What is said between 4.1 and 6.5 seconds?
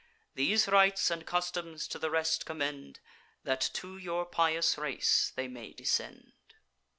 pious race they may descend.